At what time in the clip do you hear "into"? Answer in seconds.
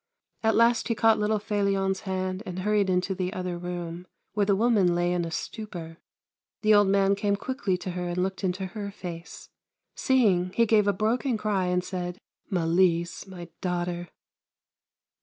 2.89-3.13, 8.43-8.65